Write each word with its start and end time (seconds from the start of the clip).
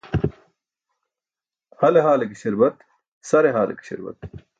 Hale 1.81 2.01
haale 2.05 2.25
ke 2.29 2.35
śarbat, 2.41 2.75
sare 3.29 3.51
haale 3.55 3.75
ke 3.75 3.83
śarbat. 3.89 4.17